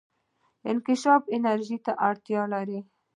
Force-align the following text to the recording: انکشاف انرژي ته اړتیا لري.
انکشاف 0.69 1.21
انرژي 1.35 1.77
ته 1.85 1.91
اړتیا 2.07 2.41
لري. 2.53 2.79